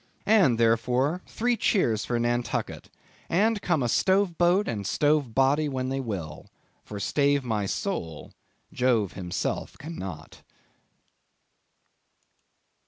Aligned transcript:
And 0.25 0.57
therefore 0.59 1.21
three 1.27 1.55
cheers 1.55 2.05
for 2.05 2.17
Nantucket; 2.17 2.89
and 3.29 3.61
come 3.61 3.83
a 3.83 3.87
stove 3.87 4.35
boat 4.35 4.67
and 4.67 4.87
stove 4.87 5.35
body 5.35 5.69
when 5.69 5.89
they 5.89 5.99
will, 5.99 6.47
for 6.83 6.99
stave 6.99 7.43
my 7.43 7.67
soul, 7.67 8.31
Jove 8.73 9.13
himself 9.13 9.77
cannot. 9.77 10.41